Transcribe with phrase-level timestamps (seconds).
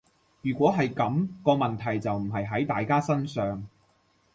[0.41, 3.63] 如果係噉，個問題就唔係喺大家身上